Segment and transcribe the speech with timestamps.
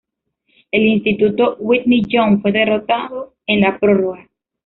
[0.71, 4.27] El instituto "Whitney Young" fue derrotado en la prórroga.